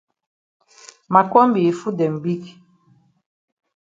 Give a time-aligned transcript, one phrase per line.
[1.11, 2.43] Ma kombi yi foot dem big.